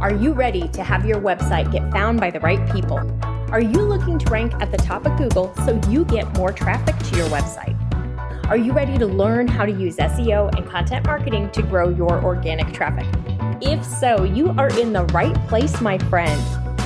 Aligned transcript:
Are 0.00 0.14
you 0.14 0.32
ready 0.32 0.68
to 0.68 0.84
have 0.84 1.04
your 1.04 1.20
website 1.20 1.72
get 1.72 1.90
found 1.90 2.20
by 2.20 2.30
the 2.30 2.38
right 2.38 2.72
people? 2.72 3.00
Are 3.50 3.60
you 3.60 3.82
looking 3.82 4.16
to 4.20 4.30
rank 4.30 4.54
at 4.60 4.70
the 4.70 4.76
top 4.76 5.04
of 5.06 5.18
Google 5.18 5.52
so 5.66 5.80
you 5.88 6.04
get 6.04 6.32
more 6.36 6.52
traffic 6.52 6.96
to 6.96 7.16
your 7.16 7.26
website? 7.30 7.76
Are 8.48 8.56
you 8.56 8.72
ready 8.72 8.96
to 8.96 9.06
learn 9.06 9.48
how 9.48 9.66
to 9.66 9.72
use 9.72 9.96
SEO 9.96 10.56
and 10.56 10.64
content 10.64 11.04
marketing 11.04 11.50
to 11.50 11.62
grow 11.62 11.88
your 11.88 12.22
organic 12.24 12.72
traffic? 12.72 13.06
If 13.60 13.84
so, 13.84 14.22
you 14.22 14.50
are 14.50 14.70
in 14.78 14.92
the 14.92 15.02
right 15.06 15.34
place, 15.48 15.80
my 15.80 15.98
friend. 15.98 16.40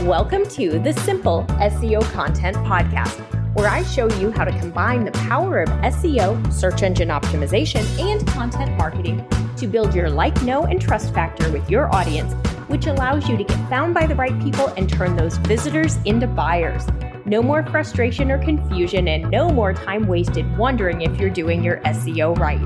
Welcome 0.08 0.46
to 0.46 0.78
the 0.78 0.94
Simple 0.94 1.44
SEO 1.60 2.10
Content 2.12 2.56
Podcast, 2.56 3.20
where 3.54 3.68
I 3.68 3.82
show 3.82 4.10
you 4.20 4.30
how 4.30 4.44
to 4.44 4.58
combine 4.58 5.04
the 5.04 5.12
power 5.12 5.60
of 5.60 5.68
SEO, 5.68 6.50
search 6.50 6.82
engine 6.82 7.10
optimization, 7.10 7.84
and 8.00 8.26
content 8.28 8.74
marketing 8.78 9.22
to 9.62 9.66
build 9.66 9.94
your 9.94 10.10
like, 10.10 10.42
know, 10.42 10.64
and 10.64 10.80
trust 10.80 11.14
factor 11.14 11.50
with 11.50 11.70
your 11.70 11.92
audience 11.94 12.34
which 12.72 12.86
allows 12.86 13.28
you 13.28 13.36
to 13.36 13.44
get 13.44 13.68
found 13.68 13.92
by 13.92 14.06
the 14.06 14.14
right 14.14 14.40
people 14.40 14.68
and 14.78 14.88
turn 14.88 15.14
those 15.14 15.36
visitors 15.36 15.98
into 16.06 16.26
buyers. 16.26 16.86
No 17.26 17.42
more 17.42 17.62
frustration 17.66 18.30
or 18.30 18.38
confusion, 18.38 19.08
and 19.08 19.30
no 19.30 19.50
more 19.50 19.74
time 19.74 20.06
wasted 20.06 20.56
wondering 20.56 21.02
if 21.02 21.20
you're 21.20 21.28
doing 21.28 21.62
your 21.62 21.82
SEO 21.82 22.34
right. 22.38 22.62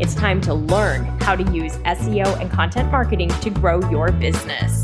It's 0.00 0.14
time 0.14 0.40
to 0.42 0.54
learn 0.54 1.04
how 1.20 1.36
to 1.36 1.52
use 1.52 1.76
SEO 1.78 2.40
and 2.40 2.50
content 2.50 2.90
marketing 2.90 3.28
to 3.28 3.50
grow 3.50 3.86
your 3.90 4.10
business. 4.12 4.82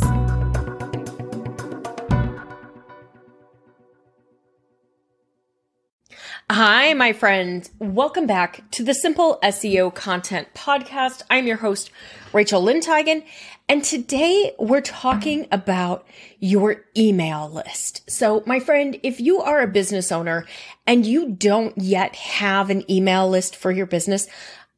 Hi, 6.65 6.95
my 6.95 7.13
friends. 7.13 7.73
Welcome 7.81 8.29
back 8.29 8.63
to 8.71 8.85
the 8.85 8.95
Simple 8.95 9.41
SEO 9.43 9.93
Content 9.93 10.47
Podcast. 10.55 11.23
I'm 11.29 11.49
your 11.49 11.57
host, 11.57 11.91
Rachel 12.33 12.63
Lindhagen, 12.63 13.25
and 13.69 13.83
today 13.83 14.55
we're 14.61 14.81
talking 14.81 15.49
about 15.51 16.07
your 16.39 16.85
email 16.97 17.51
list. 17.51 18.09
So, 18.09 18.45
my 18.47 18.61
friend, 18.61 18.97
if 19.03 19.19
you 19.19 19.41
are 19.41 19.61
a 19.61 19.67
business 19.67 20.13
owner 20.13 20.47
and 20.87 21.05
you 21.05 21.31
don't 21.31 21.77
yet 21.77 22.15
have 22.15 22.71
an 22.71 22.89
email 22.89 23.29
list 23.29 23.57
for 23.57 23.73
your 23.73 23.87
business, 23.87 24.29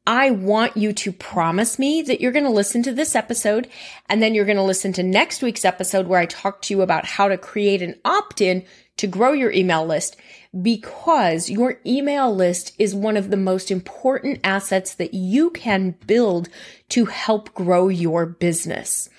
I 0.07 0.29
want 0.31 0.77
you 0.77 0.93
to 0.93 1.11
promise 1.11 1.79
me 1.79 2.01
that 2.03 2.21
you're 2.21 2.31
going 2.31 2.45
to 2.45 2.51
listen 2.51 2.83
to 2.83 2.93
this 2.93 3.15
episode 3.15 3.67
and 4.07 4.21
then 4.21 4.35
you're 4.35 4.45
going 4.45 4.57
to 4.57 4.63
listen 4.63 4.93
to 4.93 5.03
next 5.03 5.41
week's 5.41 5.65
episode 5.65 6.07
where 6.07 6.19
I 6.19 6.27
talk 6.27 6.61
to 6.63 6.73
you 6.73 6.81
about 6.81 7.05
how 7.05 7.27
to 7.27 7.37
create 7.37 7.81
an 7.81 7.95
opt 8.05 8.39
in 8.39 8.65
to 8.97 9.07
grow 9.07 9.33
your 9.33 9.51
email 9.51 9.85
list 9.85 10.15
because 10.61 11.49
your 11.49 11.79
email 11.85 12.33
list 12.33 12.73
is 12.77 12.95
one 12.95 13.17
of 13.17 13.29
the 13.29 13.37
most 13.37 13.71
important 13.71 14.39
assets 14.43 14.93
that 14.95 15.13
you 15.13 15.49
can 15.49 15.95
build 16.05 16.49
to 16.89 17.05
help 17.05 17.53
grow 17.53 17.87
your 17.87 18.25
business. 18.25 19.09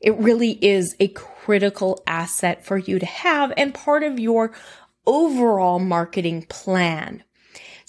It 0.00 0.16
really 0.16 0.52
is 0.64 0.96
a 0.98 1.08
critical 1.08 2.02
asset 2.06 2.64
for 2.64 2.78
you 2.78 2.98
to 2.98 3.06
have 3.06 3.52
and 3.56 3.74
part 3.74 4.02
of 4.02 4.18
your 4.18 4.52
overall 5.06 5.78
marketing 5.78 6.46
plan. 6.48 7.22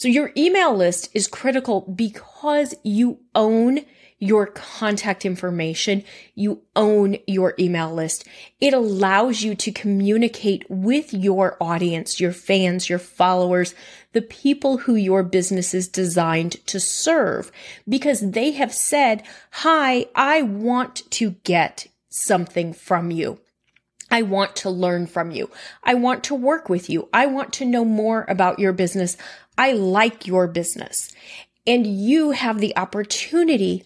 So 0.01 0.07
your 0.07 0.31
email 0.35 0.75
list 0.75 1.09
is 1.13 1.27
critical 1.27 1.81
because 1.81 2.73
you 2.81 3.19
own 3.35 3.81
your 4.17 4.47
contact 4.47 5.27
information. 5.27 6.03
You 6.33 6.63
own 6.75 7.17
your 7.27 7.53
email 7.59 7.93
list. 7.93 8.27
It 8.59 8.73
allows 8.73 9.43
you 9.43 9.53
to 9.53 9.71
communicate 9.71 10.65
with 10.69 11.13
your 11.13 11.55
audience, 11.61 12.19
your 12.19 12.31
fans, 12.31 12.89
your 12.89 12.97
followers, 12.97 13.75
the 14.13 14.23
people 14.23 14.79
who 14.79 14.95
your 14.95 15.21
business 15.21 15.71
is 15.71 15.87
designed 15.87 16.65
to 16.65 16.79
serve 16.79 17.51
because 17.87 18.31
they 18.31 18.53
have 18.53 18.73
said, 18.73 19.21
Hi, 19.51 20.07
I 20.15 20.41
want 20.41 21.03
to 21.11 21.35
get 21.43 21.85
something 22.09 22.73
from 22.73 23.11
you. 23.11 23.39
I 24.11 24.21
want 24.23 24.55
to 24.57 24.69
learn 24.69 25.07
from 25.07 25.31
you. 25.31 25.49
I 25.83 25.93
want 25.95 26.23
to 26.25 26.35
work 26.35 26.69
with 26.69 26.89
you. 26.89 27.07
I 27.13 27.25
want 27.25 27.53
to 27.53 27.65
know 27.65 27.85
more 27.85 28.25
about 28.27 28.59
your 28.59 28.73
business. 28.73 29.17
I 29.57 29.71
like 29.71 30.27
your 30.27 30.47
business. 30.47 31.11
And 31.65 31.87
you 31.87 32.31
have 32.31 32.59
the 32.59 32.75
opportunity 32.75 33.85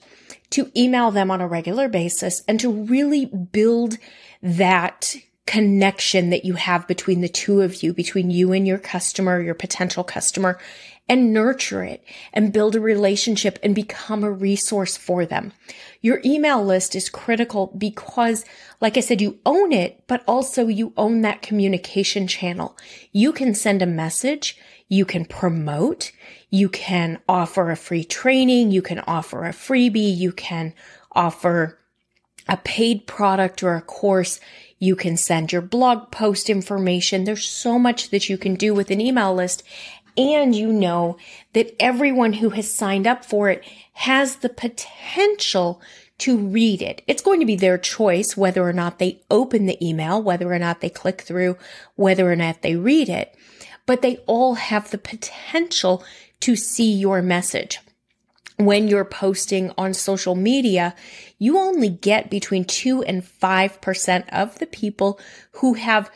to 0.52 0.72
email 0.76 1.12
them 1.12 1.30
on 1.30 1.42
a 1.42 1.48
regular 1.48 1.88
basis 1.88 2.44
and 2.48 2.60
to 2.60 2.72
really 2.72 3.26
build 3.26 3.98
that 4.42 5.16
connection 5.46 6.32
that 6.32 6.46
you 6.46 6.56
have 6.56 6.88
between 6.88 7.22
the 7.22 7.30
two 7.30 7.62
of 7.62 7.84
you, 7.84 7.94
between 7.94 8.32
you 8.32 8.52
and 8.52 8.68
your 8.68 8.80
customer, 8.80 9.40
your 9.42 9.54
potential 9.54 10.04
customer, 10.04 10.60
and 11.08 11.32
nurture 11.32 11.84
it 11.84 12.04
and 12.34 12.52
build 12.52 12.76
a 12.76 12.80
relationship 12.80 13.60
and 13.62 13.76
become 13.76 14.24
a 14.24 14.32
resource 14.32 14.98
for 14.98 15.26
them. 15.26 15.54
Your 16.02 16.20
email 16.26 16.66
list 16.66 16.96
is 16.96 17.10
critical 17.10 17.72
because, 17.78 18.44
like 18.82 18.98
I 18.98 19.02
said, 19.02 19.22
you 19.22 19.40
own 19.46 19.72
it, 19.72 20.04
but 20.08 20.24
also 20.28 20.68
you 20.68 20.94
own 20.98 21.22
that 21.22 21.44
communication 21.44 22.28
channel. 22.28 22.76
You 23.12 23.32
can 23.32 23.54
send 23.54 23.84
a 23.84 23.88
message. 23.88 24.58
You 24.88 25.06
can 25.06 25.26
promote. 25.26 26.12
You 26.50 26.70
can 26.70 27.20
offer 27.30 27.70
a 27.70 27.76
free 27.76 28.04
training. 28.04 28.72
You 28.72 28.82
can 28.82 29.00
offer 29.02 29.46
a 29.46 29.52
freebie. 29.52 30.16
You 30.16 30.32
can 30.32 30.74
offer 31.12 31.80
a 32.48 32.58
paid 32.58 33.08
product 33.08 33.64
or 33.64 33.76
a 33.76 33.82
course. 33.82 34.40
You 34.80 34.96
can 34.96 35.18
send 35.18 35.52
your 35.52 35.62
blog 35.62 36.12
post 36.12 36.50
information. 36.50 37.24
There's 37.24 37.48
so 37.48 37.80
much 37.80 38.10
that 38.10 38.30
you 38.30 38.38
can 38.38 38.56
do 38.56 38.74
with 38.74 38.92
an 38.92 39.02
email 39.02 39.34
list. 39.34 39.64
And 40.18 40.56
you 40.56 40.72
know 40.72 41.18
that 41.54 41.76
everyone 41.80 42.34
who 42.34 42.50
has 42.52 42.72
signed 42.72 43.06
up 43.06 43.26
for 43.26 43.50
it 43.50 43.64
has 43.94 44.38
the 44.38 44.50
potential 44.50 45.82
to 46.20 46.38
read 46.38 46.82
it. 46.82 47.02
It's 47.08 47.22
going 47.22 47.42
to 47.42 47.46
be 47.46 47.58
their 47.58 47.78
choice 47.78 48.38
whether 48.38 48.64
or 48.64 48.72
not 48.72 49.00
they 49.00 49.20
open 49.30 49.66
the 49.66 49.86
email, 49.86 50.22
whether 50.22 50.52
or 50.54 50.60
not 50.60 50.80
they 50.80 50.90
click 50.90 51.22
through, 51.22 51.58
whether 51.96 52.32
or 52.32 52.38
not 52.38 52.62
they 52.62 52.76
read 52.76 53.10
it 53.10 53.36
but 53.86 54.02
they 54.02 54.18
all 54.26 54.56
have 54.56 54.92
the 54.92 54.98
potential 54.98 56.04
to 56.42 56.56
see 56.56 56.92
your 56.92 57.22
message. 57.22 57.80
When 58.58 58.88
you're 58.88 59.06
posting 59.06 59.72
on 59.78 59.94
social 59.94 60.36
media, 60.36 60.96
you 61.38 61.58
only 61.58 61.90
get 61.90 62.30
between 62.30 62.64
2 62.64 63.04
and 63.04 63.22
5% 63.22 64.30
of 64.30 64.60
the 64.60 64.66
people 64.66 65.20
who 65.54 65.74
have 65.74 66.10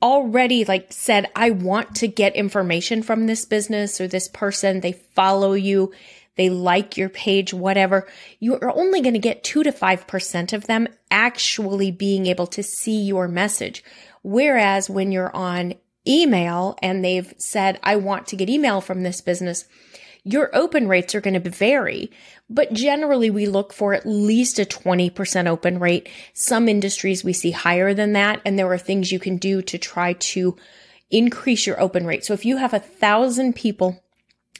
already 0.00 0.64
like 0.64 0.92
said, 0.92 1.30
I 1.34 1.50
want 1.50 1.96
to 1.96 2.08
get 2.08 2.36
information 2.36 3.02
from 3.02 3.26
this 3.26 3.44
business 3.44 4.00
or 4.00 4.06
this 4.06 4.28
person. 4.28 4.80
They 4.80 4.92
follow 4.92 5.54
you. 5.54 5.92
They 6.36 6.50
like 6.50 6.96
your 6.96 7.08
page, 7.08 7.54
whatever. 7.54 8.06
You're 8.40 8.76
only 8.76 9.00
going 9.00 9.14
to 9.14 9.20
get 9.20 9.44
two 9.44 9.62
to 9.62 9.72
5% 9.72 10.52
of 10.52 10.66
them 10.66 10.88
actually 11.10 11.90
being 11.90 12.26
able 12.26 12.46
to 12.48 12.62
see 12.62 13.02
your 13.02 13.28
message. 13.28 13.84
Whereas 14.22 14.90
when 14.90 15.12
you're 15.12 15.34
on 15.34 15.74
email 16.06 16.76
and 16.82 17.04
they've 17.04 17.32
said, 17.38 17.78
I 17.82 17.96
want 17.96 18.26
to 18.28 18.36
get 18.36 18.50
email 18.50 18.80
from 18.80 19.02
this 19.02 19.20
business, 19.20 19.66
your 20.24 20.50
open 20.54 20.88
rates 20.88 21.14
are 21.14 21.20
going 21.20 21.40
to 21.40 21.50
vary, 21.50 22.10
but 22.48 22.72
generally 22.72 23.30
we 23.30 23.46
look 23.46 23.74
for 23.74 23.92
at 23.92 24.06
least 24.06 24.58
a 24.58 24.64
20% 24.64 25.46
open 25.46 25.78
rate. 25.78 26.08
Some 26.32 26.66
industries 26.66 27.22
we 27.22 27.34
see 27.34 27.50
higher 27.50 27.92
than 27.92 28.14
that, 28.14 28.40
and 28.44 28.58
there 28.58 28.72
are 28.72 28.78
things 28.78 29.12
you 29.12 29.18
can 29.18 29.36
do 29.36 29.60
to 29.62 29.76
try 29.76 30.14
to 30.14 30.56
increase 31.10 31.66
your 31.66 31.80
open 31.80 32.06
rate. 32.06 32.24
So 32.24 32.32
if 32.32 32.46
you 32.46 32.56
have 32.56 32.72
a 32.72 32.78
thousand 32.78 33.54
people 33.54 34.02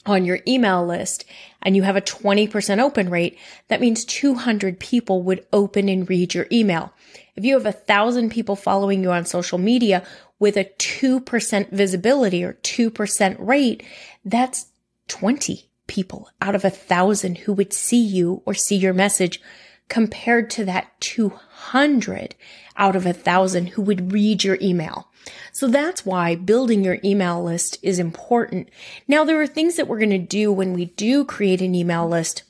on 0.07 0.27
your 0.27 0.41
email 0.47 0.85
list 0.85 1.25
and 1.63 1.75
you 1.75 1.83
have 1.83 1.97
a 1.97 2.03
20% 2.03 2.79
open 2.79 3.09
rate, 3.09 3.39
that 3.69 3.81
means 3.81 4.05
200 4.05 4.79
people 4.79 5.23
would 5.23 5.47
open 5.51 5.89
and 5.89 6.09
read 6.09 6.35
your 6.35 6.47
email. 6.53 6.93
If 7.37 7.45
you 7.45 7.55
have 7.55 7.67
a 7.67 7.73
thousand 7.73 8.31
people 8.31 8.55
following 8.55 9.03
you 9.03 9.11
on 9.11 9.25
social 9.25 9.59
media 9.59 10.05
with 10.39 10.59
a 10.59 10.65
2% 10.65 11.71
visibility 11.71 12.45
or 12.45 12.53
2% 12.63 13.37
rate, 13.39 13.83
that's 14.27 14.67
20 15.09 15.69
people 15.87 16.31
out 16.41 16.55
of 16.55 16.65
a 16.65 16.71
thousand 16.71 17.39
who 17.39 17.53
would 17.53 17.73
see 17.73 18.03
you 18.03 18.43
or 18.47 18.55
see 18.55 18.77
your 18.77 18.95
message 18.95 19.41
compared 19.89 20.49
to 20.51 20.65
that 20.65 20.99
200 21.01 22.35
out 22.77 22.97
of 22.97 23.06
a 23.06 23.12
thousand 23.12 23.69
who 23.69 23.83
would 23.83 24.12
read 24.12 24.43
your 24.43 24.59
email. 24.61 25.09
So 25.53 25.69
that's 25.69 26.05
why 26.05 26.35
building 26.35 26.85
your 26.85 26.99
email 27.05 27.43
list 27.43 27.79
is 27.83 27.99
important. 27.99 28.69
Now, 29.06 29.25
there 29.25 29.41
are 29.41 29.47
things 29.47 29.77
that 29.77 29.89
we're 29.89 29.99
going 29.99 30.11
to 30.11 30.19
do 30.19 30.53
when 30.53 30.73
we 30.73 30.87
do 30.87 31.25
create 31.25 31.62
an 31.62 31.75
email 31.75 32.09
list 32.09 32.43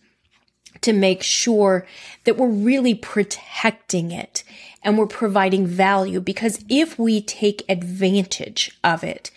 to 0.80 0.92
make 0.92 1.22
sure 1.22 1.86
that 2.24 2.36
we're 2.36 2.48
really 2.48 2.94
protecting 2.94 4.10
it 4.10 4.42
and 4.82 4.98
we're 4.98 5.06
providing 5.06 5.66
value 5.66 6.20
because 6.20 6.64
if 6.68 6.98
we 6.98 7.20
take 7.20 7.64
advantage 7.68 8.78
of 8.82 9.02
it 9.02 9.30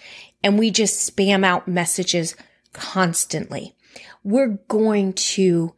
and 0.44 0.60
we 0.60 0.70
just 0.70 1.16
spam 1.16 1.46
out 1.46 1.68
messages 1.68 2.36
constantly, 2.78 3.76
we're 4.24 4.60
going 4.68 5.14
to 5.14 5.74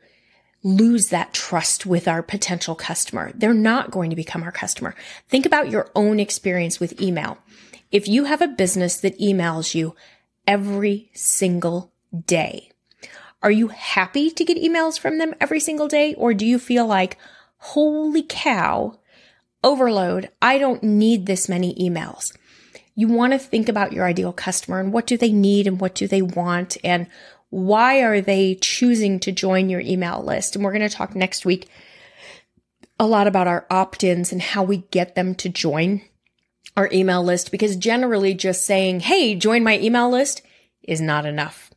lose 0.62 1.08
that 1.08 1.34
trust 1.34 1.86
with 1.86 2.08
our 2.08 2.22
potential 2.22 2.76
customer. 2.76 3.32
They're 3.34 3.54
not 3.54 3.92
going 3.92 4.10
to 4.10 4.16
become 4.16 4.44
our 4.44 4.52
customer. 4.52 4.94
Think 5.28 5.46
about 5.46 5.70
your 5.70 5.90
own 5.96 6.20
experience 6.20 6.80
with 6.80 7.02
email. 7.02 7.38
If 7.92 8.08
you 8.08 8.26
have 8.26 8.42
a 8.42 8.48
business 8.48 8.98
that 8.98 9.18
emails 9.20 9.74
you 9.74 9.96
every 10.46 11.10
single 11.14 11.92
day, 12.26 12.72
are 13.42 13.52
you 13.52 13.70
happy 13.70 14.30
to 14.30 14.46
get 14.46 14.58
emails 14.58 15.00
from 15.00 15.18
them 15.18 15.34
every 15.40 15.62
single 15.62 15.88
day? 15.88 16.14
Or 16.16 16.34
do 16.34 16.46
you 16.46 16.60
feel 16.60 16.86
like, 16.86 17.18
holy 17.58 18.24
cow, 18.24 19.00
overload. 19.64 20.30
I 20.42 20.58
don't 20.58 20.84
need 20.84 21.26
this 21.26 21.50
many 21.50 21.76
emails. 21.76 22.36
You 23.00 23.08
want 23.08 23.32
to 23.32 23.40
think 23.40 23.70
about 23.70 23.94
your 23.94 24.06
ideal 24.06 24.34
customer 24.34 24.82
and 24.82 24.92
what 24.92 25.08
do 25.08 25.16
they 25.16 25.32
need 25.32 25.68
and 25.68 25.80
what 25.80 25.96
do 25.96 26.06
they 26.06 26.22
want 26.22 26.76
and 26.84 27.08
why 27.50 28.02
are 28.02 28.20
they 28.20 28.56
choosing 28.56 29.22
to 29.22 29.32
join 29.32 29.70
your 29.70 29.80
email 29.80 30.22
list? 30.22 30.54
And 30.54 30.66
we're 30.66 30.74
going 30.74 30.82
to 30.82 30.94
talk 30.94 31.16
next 31.16 31.46
week 31.46 31.70
a 33.00 33.08
lot 33.08 33.26
about 33.26 33.48
our 33.48 33.66
opt 33.70 34.04
ins 34.04 34.34
and 34.34 34.42
how 34.42 34.64
we 34.64 34.80
get 34.92 35.16
them 35.16 35.34
to 35.36 35.48
join 35.48 36.02
our 36.76 36.90
email 36.92 37.24
list 37.24 37.52
because 37.52 37.78
generally 37.78 38.34
just 38.34 38.66
saying, 38.66 39.00
Hey, 39.00 39.34
join 39.34 39.64
my 39.64 39.80
email 39.80 40.10
list 40.10 40.42
is 40.84 41.00
not 41.00 41.26
enough. 41.26 41.72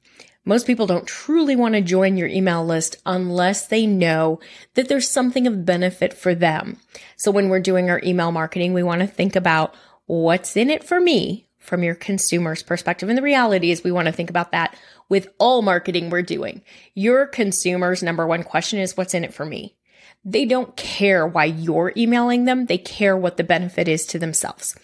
Most 0.44 0.66
people 0.66 0.88
don't 0.88 1.06
truly 1.06 1.54
want 1.54 1.76
to 1.76 1.80
join 1.82 2.16
your 2.16 2.26
email 2.26 2.66
list 2.66 2.96
unless 3.06 3.68
they 3.68 3.86
know 3.86 4.40
that 4.74 4.88
there's 4.88 5.08
something 5.08 5.46
of 5.46 5.64
benefit 5.64 6.12
for 6.12 6.34
them. 6.34 6.78
So 7.14 7.30
when 7.30 7.48
we're 7.48 7.60
doing 7.60 7.90
our 7.90 8.00
email 8.02 8.32
marketing, 8.32 8.72
we 8.72 8.82
want 8.82 9.02
to 9.02 9.06
think 9.06 9.36
about 9.36 9.72
what's 10.06 10.56
in 10.56 10.70
it 10.70 10.84
for 10.84 11.00
me 11.00 11.48
from 11.58 11.82
your 11.82 11.94
consumer's 11.94 12.62
perspective. 12.62 13.08
And 13.08 13.16
the 13.16 13.22
reality 13.22 13.70
is 13.70 13.84
we 13.84 13.92
want 13.92 14.06
to 14.06 14.12
think 14.12 14.30
about 14.30 14.52
that 14.52 14.76
with 15.08 15.28
all 15.38 15.62
marketing 15.62 16.10
we're 16.10 16.22
doing. 16.22 16.62
Your 16.94 17.26
consumer's 17.26 18.02
number 18.02 18.26
one 18.26 18.42
question 18.42 18.80
is 18.80 18.96
what's 18.96 19.14
in 19.14 19.24
it 19.24 19.32
for 19.32 19.46
me? 19.46 19.76
They 20.24 20.44
don't 20.44 20.76
care 20.76 21.26
why 21.26 21.46
you're 21.46 21.92
emailing 21.96 22.44
them. 22.44 22.66
They 22.66 22.78
care 22.78 23.16
what 23.16 23.36
the 23.36 23.44
benefit 23.44 23.88
is 23.88 24.06
to 24.06 24.18
themselves. 24.18 24.76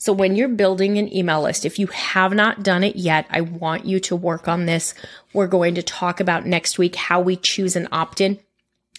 So 0.00 0.12
when 0.12 0.36
you're 0.36 0.48
building 0.48 0.96
an 0.96 1.14
email 1.14 1.42
list, 1.42 1.66
if 1.66 1.78
you 1.78 1.88
have 1.88 2.32
not 2.32 2.62
done 2.62 2.84
it 2.84 2.96
yet, 2.96 3.26
I 3.30 3.40
want 3.40 3.84
you 3.84 3.98
to 4.00 4.14
work 4.14 4.46
on 4.46 4.66
this. 4.66 4.94
We're 5.34 5.48
going 5.48 5.74
to 5.74 5.82
talk 5.82 6.20
about 6.20 6.46
next 6.46 6.78
week 6.78 6.94
how 6.94 7.20
we 7.20 7.36
choose 7.36 7.74
an 7.74 7.88
opt 7.90 8.20
in. 8.20 8.38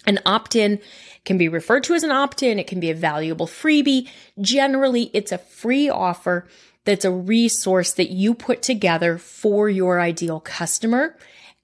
An 0.06 0.18
opt 0.24 0.56
in 0.56 0.80
can 1.24 1.36
be 1.36 1.48
referred 1.48 1.84
to 1.84 1.94
as 1.94 2.02
an 2.02 2.10
opt 2.10 2.42
in. 2.42 2.58
It 2.58 2.66
can 2.66 2.80
be 2.80 2.90
a 2.90 2.94
valuable 2.94 3.46
freebie. 3.46 4.08
Generally, 4.40 5.10
it's 5.12 5.32
a 5.32 5.38
free 5.38 5.88
offer 5.88 6.46
that's 6.84 7.04
a 7.04 7.10
resource 7.10 7.92
that 7.92 8.10
you 8.10 8.34
put 8.34 8.62
together 8.62 9.18
for 9.18 9.68
your 9.68 10.00
ideal 10.00 10.40
customer 10.40 11.16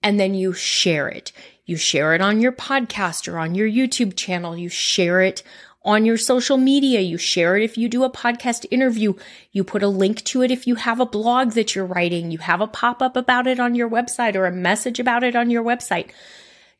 and 0.03 0.21
then 0.21 0.35
you 0.35 0.53
share 0.53 1.09
it. 1.09 1.33
You 1.65 1.77
share 1.77 2.15
it 2.15 2.21
on 2.21 2.41
your 2.41 2.53
podcast 2.53 3.33
or 3.33 3.39
on 3.39 3.55
your 3.55 3.69
YouTube 3.69 4.15
channel. 4.15 4.57
You 4.57 4.69
share 4.69 5.21
it 5.21 5.43
on 5.83 6.05
your 6.05 6.19
social 6.19 6.59
media. 6.59 7.01
You 7.01 7.17
share 7.17 7.57
it 7.57 7.65
if 7.65 7.79
you 7.79 7.89
do 7.89 8.05
a 8.05 8.11
podcast 8.11 8.67
interview. 8.71 9.15
You 9.53 9.65
put 9.65 9.83
a 9.83 9.89
link 9.89 10.23
to 10.25 10.43
it 10.43 10.51
if 10.51 10.67
you 10.67 10.75
have 10.77 11.01
a 11.01 11.07
blog 11.07 11.53
that 11.53 11.75
you're 11.75 11.87
writing. 11.87 12.31
You 12.31 12.39
have 12.39 12.61
a 12.61 12.67
pop 12.67 13.01
up 13.01 13.17
about 13.17 13.47
it 13.47 13.59
on 13.59 13.75
your 13.75 13.89
website 13.89 14.37
or 14.37 14.47
a 14.47 14.53
message 14.53 15.01
about 15.01 15.25
it 15.25 15.35
on 15.35 15.49
your 15.51 15.65
website. 15.65 16.11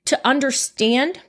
To 0.05 0.21
understand 0.25 1.21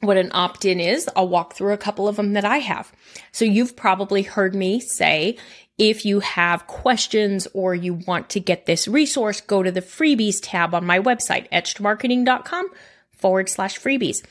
what 0.00 0.16
an 0.16 0.30
opt 0.32 0.64
in 0.64 0.78
is, 0.80 1.08
I'll 1.16 1.28
walk 1.28 1.54
through 1.54 1.72
a 1.72 1.78
couple 1.78 2.06
of 2.06 2.16
them 2.16 2.34
that 2.34 2.44
I 2.44 2.58
have. 2.58 2.92
So 3.32 3.44
you've 3.44 3.76
probably 3.76 4.22
heard 4.22 4.54
me 4.54 4.80
say, 4.80 5.36
if 5.76 6.04
you 6.04 6.20
have 6.20 6.66
questions 6.66 7.46
or 7.54 7.74
you 7.74 7.94
want 7.94 8.28
to 8.30 8.40
get 8.40 8.66
this 8.66 8.88
resource, 8.88 9.40
go 9.40 9.62
to 9.62 9.70
the 9.70 9.82
freebies 9.82 10.40
tab 10.42 10.74
on 10.74 10.84
my 10.84 10.98
website, 10.98 11.48
etchedmarketing.com 11.50 12.68
forward 13.12 13.48
slash 13.48 13.78
freebies. 13.78 14.24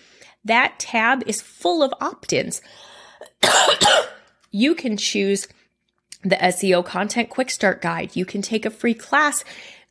That 0.45 0.79
tab 0.79 1.23
is 1.25 1.41
full 1.41 1.83
of 1.83 1.93
opt 1.99 2.33
ins. 2.33 2.61
you 4.51 4.75
can 4.75 4.97
choose 4.97 5.47
the 6.23 6.35
SEO 6.35 6.85
content 6.85 7.29
quick 7.29 7.49
start 7.49 7.81
guide. 7.81 8.15
You 8.15 8.25
can 8.25 8.41
take 8.41 8.65
a 8.65 8.69
free 8.69 8.93
class. 8.93 9.43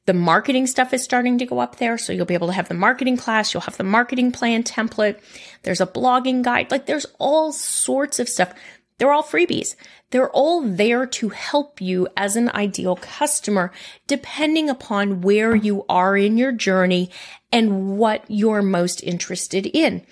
The 0.07 0.15
marketing 0.15 0.67
stuff 0.67 0.93
is 0.95 1.03
starting 1.03 1.39
to 1.39 1.47
go 1.47 1.59
up 1.59 1.77
there. 1.77 1.99
So 1.99 2.13
you'll 2.13 2.27
be 2.27 2.35
able 2.35 2.47
to 2.47 2.53
have 2.53 2.69
the 2.69 2.75
marketing 2.75 3.17
class. 3.17 3.53
You'll 3.53 3.63
have 3.63 3.77
the 3.77 3.85
marketing 3.85 4.33
plan 4.33 4.63
template. 4.63 5.21
There's 5.63 5.81
a 5.81 5.87
blogging 5.87 6.43
guide. 6.43 6.71
Like 6.71 6.87
there's 6.87 7.07
all 7.19 7.53
sorts 7.53 8.19
of 8.19 8.29
stuff. 8.29 8.55
They're 8.99 9.13
all 9.13 9.23
freebies. 9.23 9.75
They're 10.11 10.31
all 10.31 10.63
there 10.63 11.05
to 11.07 11.29
help 11.31 11.81
you 11.81 12.09
as 12.17 12.37
an 12.37 12.51
ideal 12.51 12.97
customer, 12.97 13.73
depending 14.07 14.71
upon 14.71 15.21
where 15.21 15.55
you 15.55 15.85
are 15.89 16.17
in 16.17 16.39
your 16.39 16.53
journey 16.53 17.11
and 17.53 17.99
what 17.99 18.25
you're 18.29 18.63
most 18.63 19.03
interested 19.03 19.67
in. 19.67 20.07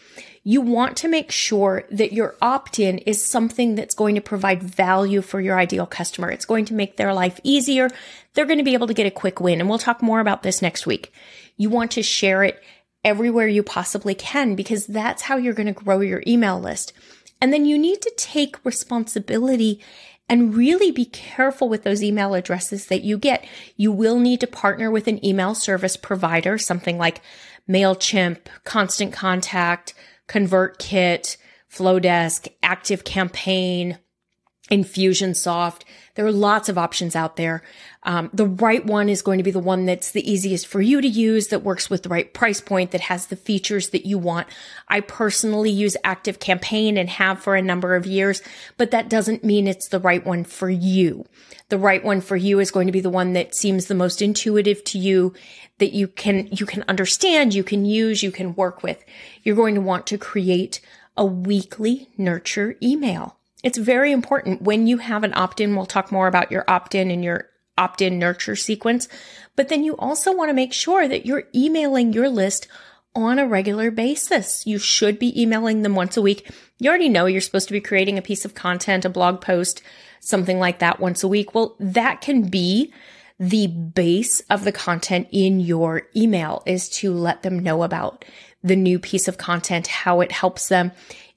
You 0.46 0.61
want 0.61 0.99
to 0.99 1.08
make 1.08 1.31
sure 1.31 1.85
that 1.91 2.12
your 2.12 2.37
opt 2.43 2.79
in 2.79 2.99
is 2.99 3.25
something 3.25 3.75
that's 3.75 3.94
going 3.94 4.14
to 4.14 4.20
provide 4.20 4.62
value 4.62 5.23
for 5.23 5.41
your 5.41 5.58
ideal 5.58 5.87
customer. 5.87 6.31
It's 6.31 6.44
going 6.44 6.67
to 6.67 6.75
make 6.75 6.99
their 6.99 7.14
life 7.14 7.41
easier. 7.43 7.88
They're 8.35 8.44
going 8.44 8.58
to 8.58 8.64
be 8.64 8.75
able 8.75 8.87
to 8.88 8.94
get 8.94 9.06
a 9.06 9.11
quick 9.11 9.41
win. 9.41 9.58
And 9.58 9.70
we'll 9.70 9.79
talk 9.79 10.02
more 10.02 10.20
about 10.20 10.43
this 10.43 10.61
next 10.61 10.87
week. 10.87 11.12
You 11.56 11.70
want 11.70 11.93
to 11.93 12.02
share 12.02 12.44
it 12.44 12.62
everywhere 13.02 13.49
you 13.49 13.62
possibly 13.62 14.14
can 14.14 14.55
because 14.55 14.87
that's 14.87 15.23
how 15.23 15.38
you're 15.38 15.55
going 15.55 15.67
to 15.67 15.73
grow 15.73 16.00
your 16.00 16.23
email 16.26 16.61
list. 16.61 16.93
And 17.40 17.50
then 17.50 17.64
you 17.64 17.79
need 17.79 18.02
to 18.02 18.12
take 18.17 18.64
responsibility 18.64 19.81
and 20.29 20.55
really 20.55 20.90
be 20.90 21.05
careful 21.06 21.69
with 21.69 21.85
those 21.85 22.02
email 22.02 22.35
addresses 22.35 22.87
that 22.87 23.02
you 23.02 23.17
get. 23.19 23.47
You 23.76 23.93
will 23.93 24.19
need 24.19 24.40
to 24.40 24.47
partner 24.47 24.90
with 24.90 25.06
an 25.08 25.25
email 25.25 25.55
service 25.55 25.97
provider, 25.97 26.58
something 26.58 26.99
like 26.99 27.20
MailChimp, 27.69 28.38
Constant 28.64 29.12
Contact, 29.12 29.94
ConvertKit, 30.29 31.37
Flodesk, 31.69 32.49
ActiveCampaign, 32.62 33.99
Infusionsoft. 34.71 35.82
There 36.14 36.25
are 36.25 36.32
lots 36.32 36.69
of 36.69 36.78
options 36.78 37.16
out 37.16 37.37
there. 37.37 37.62
Um, 38.05 38.31
the 38.32 38.46
right 38.46 38.84
one 38.84 39.08
is 39.08 39.22
going 39.22 39.38
to 39.38 39.44
be 39.44 39.50
the 39.50 39.58
one 39.58 39.84
that's 39.84 40.12
the 40.12 40.31
easiest 40.31 40.66
for 40.66 40.81
you 40.81 41.00
to 41.00 41.08
use, 41.08 41.49
that 41.49 41.64
works 41.64 41.90
with 41.90 42.05
the 42.05 42.08
right 42.08 42.32
price 42.32 42.61
point, 42.61 42.93
that 42.93 43.00
has 43.02 43.26
the 43.26 43.37
features 43.37 43.90
that 43.90 44.06
you 44.06 44.16
want. 44.16 44.46
I 44.88 45.00
personally 45.00 45.70
use 45.70 45.96
Active 46.05 46.38
Campaign 46.38 46.96
and 46.96 47.08
have 47.08 47.43
for 47.43 47.56
a 47.56 47.62
number 47.62 47.96
of 47.96 48.06
years, 48.06 48.43
but 48.76 48.93
that 48.93 49.08
doesn't 49.08 49.43
mean 49.43 49.66
it's 49.66 49.88
the 49.88 49.99
right 49.99 50.25
one 50.25 50.44
for 50.44 50.70
you. 50.70 51.25
The 51.69 51.78
right 51.78 52.05
one 52.05 52.20
for 52.20 52.37
you 52.37 52.61
is 52.61 52.70
going 52.70 52.87
to 52.87 52.93
be 52.93 53.00
the 53.00 53.11
one 53.11 53.32
that 53.32 53.55
seems 53.55 53.87
the 53.87 53.94
most 53.94 54.22
intuitive 54.22 54.84
to 54.84 54.99
you, 54.99 55.34
that 55.78 55.94
you 55.94 56.06
can, 56.06 56.49
you 56.52 56.66
can 56.66 56.84
understand, 56.87 57.55
you 57.55 57.64
can 57.64 57.84
use, 57.84 58.22
you 58.22 58.31
can 58.31 58.55
work 58.55 58.82
with. 58.82 59.05
You're 59.43 59.56
going 59.56 59.75
to 59.75 59.81
want 59.81 60.06
to 60.08 60.19
create 60.19 60.81
a 61.16 61.25
weekly 61.25 62.11
nurture 62.16 62.76
email. 62.82 63.38
It's 63.64 63.78
very 63.78 64.12
important 64.12 64.62
when 64.62 64.87
you 64.87 64.99
have 64.99 65.25
an 65.25 65.32
opt 65.34 65.61
in. 65.61 65.75
We'll 65.75 65.87
talk 65.87 66.12
more 66.12 66.28
about 66.28 66.52
your 66.52 66.64
opt 66.69 66.94
in 66.94 67.11
and 67.11 67.25
your 67.25 67.49
opt 67.78 68.02
in 68.02 68.19
nurture 68.19 68.55
sequence. 68.55 69.08
But 69.56 69.69
then 69.69 69.82
you 69.82 69.96
also 69.96 70.37
want 70.37 70.50
to 70.50 70.55
make 70.55 70.75
sure 70.75 71.08
that 71.08 71.25
you're 71.25 71.44
emailing 71.55 72.12
your 72.12 72.28
list 72.28 72.69
on 73.14 73.38
a 73.38 73.46
regular 73.46 73.90
basis. 73.90 74.66
You 74.66 74.78
should 74.78 75.19
be 75.19 75.40
emailing 75.40 75.81
them 75.81 75.94
once 75.94 76.16
a 76.16 76.22
week. 76.22 76.50
You 76.78 76.90
already 76.90 77.08
know 77.08 77.25
you're 77.25 77.40
supposed 77.40 77.69
to 77.69 77.72
be 77.72 77.81
creating 77.81 78.19
a 78.19 78.22
piece 78.22 78.44
of 78.44 78.55
content, 78.55 79.06
a 79.06 79.08
blog 79.08 79.40
post, 79.40 79.83
something 80.21 80.59
like 80.59 80.80
that 80.80 81.00
once 81.00 81.25
a 81.25 81.28
week. 81.28 81.54
Well, 81.54 81.75
that 81.80 82.21
can 82.21 82.49
be 82.49 82.92
the 83.38 83.66
base 83.66 84.40
of 84.50 84.64
the 84.64 84.73
content 84.73 85.28
in 85.33 85.59
your 85.59 86.02
email 86.14 86.62
is 86.66 86.88
to 86.88 87.12
let 87.12 87.42
them 87.42 87.59
know 87.59 87.83
about 87.83 88.25
the 88.62 88.76
new 88.76 88.99
piece 88.99 89.26
of 89.26 89.38
content, 89.38 89.87
how 89.87 90.21
it 90.21 90.33
helps 90.33 90.68
them 90.68 90.92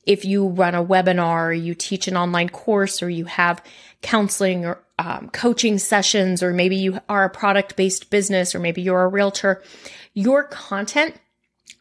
if 0.07 0.25
you 0.25 0.47
run 0.47 0.73
a 0.73 0.83
webinar 0.83 1.49
or 1.49 1.53
you 1.53 1.75
teach 1.75 2.07
an 2.07 2.17
online 2.17 2.49
course 2.49 3.03
or 3.03 3.09
you 3.09 3.25
have 3.25 3.63
counseling 4.01 4.65
or 4.65 4.81
um, 4.97 5.29
coaching 5.29 5.77
sessions, 5.77 6.41
or 6.41 6.53
maybe 6.53 6.75
you 6.75 6.99
are 7.07 7.25
a 7.25 7.29
product 7.29 7.75
based 7.75 8.09
business, 8.09 8.55
or 8.55 8.59
maybe 8.59 8.81
you're 8.81 9.03
a 9.03 9.07
realtor, 9.07 9.61
your 10.15 10.43
content 10.43 11.15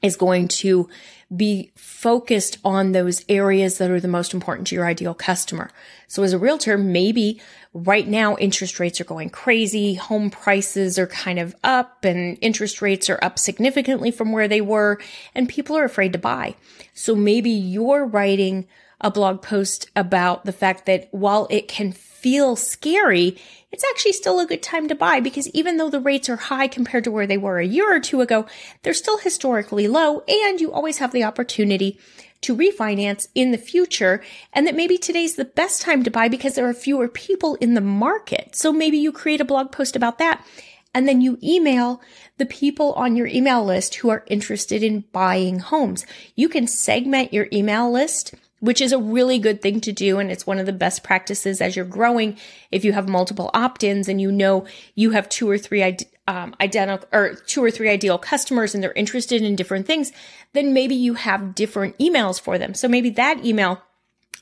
is 0.03 0.17
going 0.17 0.49
to 0.49 0.89
be 1.35 1.73
focused 1.75 2.59
on 2.65 2.93
those 2.93 3.25
areas 3.29 3.79
that 3.79 3.91
are 3.91 4.01
the 4.01 4.07
most 4.07 4.33
important 4.33 4.69
to 4.69 4.77
your 4.77 4.87
ideal 4.87 5.15
customer. 5.15 5.71
So 6.07 6.23
as 6.23 6.33
a 6.33 6.39
realtor, 6.39 6.79
maybe 6.79 7.41
right 7.75 8.07
now 8.07 8.37
interest 8.37 8.79
rates 8.79 9.01
are 9.01 9.05
going 9.05 9.31
crazy. 9.31 9.95
Home 9.95 10.31
prices 10.31 10.99
are 10.99 11.09
kind 11.09 11.41
of 11.41 11.57
up 11.65 12.05
and 12.05 12.39
interest 12.41 12.81
rates 12.81 13.11
are 13.11 13.19
up 13.23 13.41
significantly 13.41 14.13
from 14.13 14.31
where 14.31 14.47
they 14.47 14.61
were 14.61 15.01
and 15.35 15.49
people 15.49 15.77
are 15.77 15.85
afraid 15.85 16.13
to 16.13 16.19
buy. 16.19 16.55
So 16.95 17.17
maybe 17.17 17.51
you're 17.51 18.07
writing 18.07 18.69
a 19.01 19.11
blog 19.11 19.43
post 19.43 19.91
about 19.95 20.45
the 20.45 20.53
fact 20.53 20.87
that 20.87 21.09
while 21.11 21.47
it 21.51 21.69
can 21.69 21.93
feel 21.93 22.57
scary, 22.57 23.37
it's 23.71 23.85
actually 23.91 24.13
still 24.13 24.41
a 24.41 24.47
good 24.47 24.63
time 24.63 24.89
to 24.89 24.95
buy 24.95 25.21
because 25.21 25.49
even 25.51 25.77
though 25.77 25.91
the 25.91 26.01
rates 26.01 26.29
are 26.29 26.37
high 26.37 26.67
compared 26.67 27.05
to 27.05 27.11
where 27.11 27.27
they 27.27 27.37
were 27.37 27.59
a 27.59 27.67
year 27.67 27.95
or 27.95 28.01
two 28.01 28.21
ago, 28.21 28.47
they're 28.83 28.95
still 28.95 29.19
historically 29.19 29.87
low 29.87 30.21
and 30.27 30.61
you 30.61 30.73
always 30.73 30.99
have 30.99 31.13
the 31.13 31.25
opportunity 31.25 31.99
to 32.41 32.57
refinance 32.57 33.29
in 33.35 33.51
the 33.51 33.59
future 33.59 34.23
and 34.53 34.67
that 34.67 34.75
maybe 34.75 34.99
today's 34.99 35.37
the 35.37 35.45
best 35.45 35.83
time 35.83 36.03
to 36.03 36.11
buy 36.11 36.29
because 36.29 36.55
there 36.55 36.69
are 36.69 36.75
fewer 36.75 37.09
people 37.09 37.57
in 37.57 37.75
the 37.75 37.81
market. 37.81 38.57
So 38.57 38.73
maybe 38.73 38.99
you 38.99 39.13
create 39.13 39.41
a 39.41 39.45
blog 39.45 39.73
post 39.73 39.95
about 39.95 40.19
that 40.19 40.45
and 40.95 41.07
then 41.07 41.21
you 41.21 41.39
email 41.43 42.01
the 42.39 42.47
people 42.47 42.93
on 42.95 43.17
your 43.17 43.27
email 43.27 43.65
list 43.65 43.97
who 43.97 44.09
are 44.09 44.25
interested 44.29 44.83
in 44.83 45.05
buying 45.13 45.59
homes. 45.59 46.07
You 46.35 46.49
can 46.49 46.67
segment 46.67 47.35
your 47.35 47.49
email 47.53 47.91
list 47.91 48.35
which 48.61 48.81
is 48.81 48.93
a 48.93 48.99
really 48.99 49.39
good 49.39 49.61
thing 49.61 49.81
to 49.83 49.93
do. 49.93 50.19
And 50.19 50.31
it's 50.31 50.47
one 50.47 50.59
of 50.59 50.67
the 50.67 50.73
best 50.73 51.03
practices 51.03 51.61
as 51.61 51.77
you're 51.77 51.85
growing. 51.85 52.39
If 52.71 52.85
you 52.85 52.93
have 52.93 53.09
multiple 53.09 53.51
opt-ins 53.55 54.09
and 54.09 54.21
you 54.21 54.33
know 54.33 54.67
you 54.95 55.11
have 55.11 55.29
two 55.29 55.49
or 55.49 55.59
three 55.59 55.97
um, 56.29 56.55
identical 56.61 57.09
or 57.13 57.35
two 57.35 57.63
or 57.63 57.71
three 57.71 57.89
ideal 57.89 58.19
customers 58.19 58.75
and 58.75 58.83
they're 58.83 58.93
interested 58.93 59.43
in 59.43 59.57
different 59.57 59.87
things, 59.87 60.13
then 60.53 60.73
maybe 60.73 60.95
you 60.95 61.15
have 61.15 61.55
different 61.55 61.97
emails 61.99 62.41
for 62.41 62.59
them. 62.59 62.75
So 62.75 62.89
maybe 62.89 63.11
that 63.11 63.45
email 63.45 63.83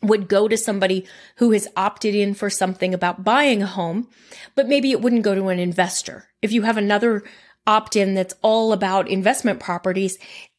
would 0.03 0.29
go 0.29 0.49
to 0.49 0.57
somebody 0.57 1.07
who 1.37 1.51
has 1.53 1.69
opted 1.77 2.15
in 2.15 2.35
for 2.35 2.51
something 2.51 2.95
about 2.95 3.25
buying 3.25 3.63
a 3.63 3.67
home, 3.67 4.09
but 4.55 4.69
maybe 4.69 4.91
it 4.91 5.01
wouldn't 5.01 5.23
go 5.23 5.35
to 5.35 5.49
an 5.49 5.59
investor. 5.59 6.29
If 6.43 6.53
you 6.53 6.63
have 6.63 6.77
another 6.77 7.23
opt 7.67 7.97
in 7.97 8.15
that's 8.15 8.35
all 8.43 8.73
about 8.73 9.09
investment 9.09 9.61
properties, 9.61 10.19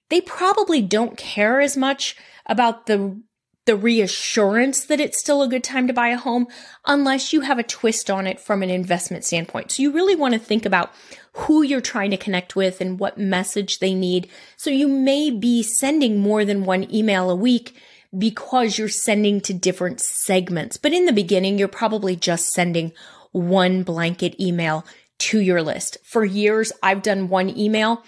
they 0.10 0.22
probably 0.22 0.82
don't 0.82 1.18
care 1.18 1.62
as 1.62 1.78
much 1.78 2.16
about 2.46 2.86
the 2.88 3.22
the 3.66 3.76
reassurance 3.76 4.86
that 4.86 5.00
it's 5.00 5.20
still 5.20 5.42
a 5.42 5.48
good 5.48 5.64
time 5.64 5.88
to 5.88 5.94
buy 5.94 6.10
a 6.10 6.18
home 6.18 6.48
unless 6.86 7.34
you 7.34 7.42
have 7.42 7.58
a 7.58 7.64
twist 7.64 8.10
on 8.12 8.28
it 8.28 8.40
from 8.40 8.62
an 8.62 8.70
investment 8.70 9.26
standpoint. 9.26 9.72
So 9.72 9.82
you 9.82 9.92
really 9.92 10.16
want 10.16 10.34
to 10.34 10.40
think 10.40 10.66
about 10.66 10.94
who 11.34 11.64
you're 11.64 11.82
trying 11.82 12.12
to 12.12 12.18
connect 12.18 12.56
with 12.56 12.80
and 12.80 13.00
what 13.00 13.18
message 13.18 13.80
they 13.80 13.94
need. 13.94 14.30
So 14.56 14.70
you 14.70 14.88
may 14.88 15.32
be 15.32 15.64
sending 15.64 16.20
more 16.20 16.46
than 16.46 16.66
one 16.66 16.94
email 16.94 17.30
a 17.30 17.36
week 17.36 17.76
because 18.18 18.78
you're 18.78 18.88
sending 18.88 19.42
to 19.42 19.54
different 19.54 20.00
segments. 20.00 20.78
But 20.78 20.94
in 20.94 21.06
the 21.06 21.12
beginning, 21.12 21.58
you're 21.58 21.68
probably 21.68 22.16
just 22.16 22.54
sending 22.54 22.94
one 23.32 23.84
blanket 23.84 24.40
email 24.40 24.86
to 25.18 25.40
your 25.40 25.62
list. 25.62 25.98
For 26.04 26.24
years, 26.24 26.72
I've 26.84 27.02
done 27.02 27.30
one 27.30 27.50
email. 27.58 28.04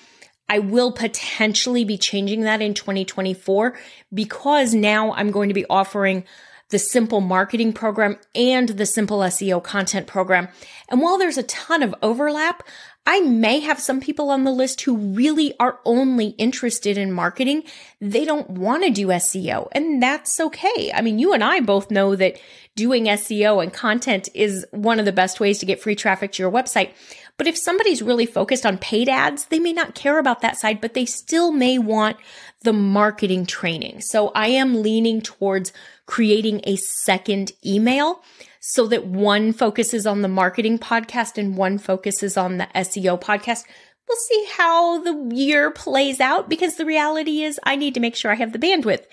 I 0.50 0.60
will 0.60 0.92
potentially 0.92 1.84
be 1.84 1.98
changing 1.98 2.42
that 2.42 2.62
in 2.62 2.74
2024 2.74 3.78
because 4.14 4.74
now 4.74 5.14
I'm 5.14 5.32
going 5.32 5.50
to 5.50 5.54
be 5.54 5.66
offering 5.70 6.24
the 6.70 6.80
simple 6.80 7.22
marketing 7.22 7.74
program 7.74 8.18
and 8.36 8.70
the 8.70 8.86
simple 8.86 9.20
SEO 9.20 9.64
content 9.64 10.08
program. 10.08 10.50
And 10.90 11.02
while 11.02 11.18
there's 11.18 11.38
a 11.38 11.44
ton 11.44 11.82
of 11.82 11.96
overlap, 12.02 12.64
I 13.10 13.22
may 13.22 13.62
have 13.62 13.80
some 13.80 14.02
people 14.02 14.30
on 14.30 14.44
the 14.44 14.52
list 14.52 14.82
who 14.82 14.98
really 14.98 15.54
are 15.62 15.80
only 15.86 16.28
interested 16.32 16.98
in 16.98 17.14
marketing. 17.14 17.64
They 18.02 18.26
don't 18.26 18.50
want 18.50 18.84
to 18.84 18.90
do 18.90 19.08
SEO 19.08 19.70
and 19.72 20.04
that's 20.04 20.42
okay. 20.42 20.92
I 20.94 21.00
mean, 21.00 21.18
you 21.18 21.32
and 21.32 21.42
I 21.42 21.62
both 21.62 21.90
know 21.90 22.18
that 22.18 22.38
doing 22.76 23.06
SEO 23.06 23.64
and 23.64 23.72
content 23.72 24.28
is 24.34 24.66
one 24.72 25.00
of 25.00 25.06
the 25.06 25.14
best 25.14 25.40
ways 25.40 25.58
to 25.60 25.66
get 25.66 25.82
free 25.82 25.96
traffic 25.96 26.34
to 26.34 26.44
your 26.44 26.52
website. 26.52 26.92
But 27.38 27.48
if 27.48 27.58
somebody's 27.58 28.02
really 28.02 28.26
focused 28.26 28.66
on 28.66 28.78
paid 28.78 29.08
ads, 29.08 29.46
they 29.46 29.60
may 29.60 29.72
not 29.72 29.96
care 29.96 30.20
about 30.20 30.42
that 30.42 30.58
side, 30.58 30.82
but 30.82 30.94
they 30.94 31.06
still 31.06 31.54
may 31.54 31.78
want 31.78 32.18
the 32.64 32.74
marketing 32.74 33.46
training. 33.46 34.02
So 34.02 34.34
I 34.36 34.50
am 34.50 34.82
leaning 34.82 35.22
towards 35.22 35.72
creating 36.08 36.60
a 36.66 36.76
second 36.76 37.54
email 37.66 38.22
so 38.70 38.86
that 38.86 39.06
one 39.06 39.54
focuses 39.54 40.06
on 40.06 40.22
the 40.22 40.28
marketing 40.28 40.78
podcast 40.78 41.38
and 41.38 41.56
one 41.56 41.78
focuses 41.78 42.36
on 42.36 42.58
the 42.58 42.68
SEO 42.76 43.18
podcast. 43.20 43.64
We'll 44.06 44.18
see 44.18 44.48
how 44.58 45.02
the 45.04 45.34
year 45.34 45.72
plays 45.72 46.20
out 46.20 46.50
because 46.50 46.76
the 46.76 46.86
reality 46.86 47.44
is 47.44 47.62
I 47.64 47.78
need 47.78 47.94
to 47.94 48.02
make 48.02 48.18
sure 48.18 48.30
I 48.30 48.36
have 48.36 48.52
the 48.52 48.60
bandwidth 48.60 49.06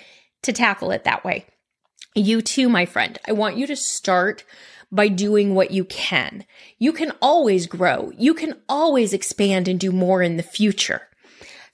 to 0.42 0.52
tackle 0.52 0.90
it 0.90 1.04
that 1.04 1.24
way. 1.24 1.46
You 2.16 2.42
too, 2.42 2.68
my 2.68 2.84
friend, 2.84 3.16
I 3.28 3.32
want 3.32 3.56
you 3.56 3.68
to 3.68 3.76
start 3.76 4.42
by 4.90 5.06
doing 5.06 5.54
what 5.54 5.70
you 5.70 5.84
can. 5.84 6.44
You 6.80 6.92
can 6.92 7.12
always 7.22 7.68
grow. 7.68 8.10
You 8.18 8.34
can 8.34 8.60
always 8.68 9.12
expand 9.12 9.68
and 9.68 9.78
do 9.78 9.92
more 9.92 10.20
in 10.20 10.36
the 10.36 10.42
future. 10.42 11.02